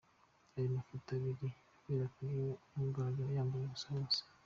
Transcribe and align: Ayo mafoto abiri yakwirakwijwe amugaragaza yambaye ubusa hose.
Ayo 0.55 0.69
mafoto 0.77 1.07
abiri 1.17 1.47
yakwirakwijwe 1.57 2.49
amugaragaza 2.75 3.31
yambaye 3.37 3.63
ubusa 3.65 3.87
hose. 3.95 4.21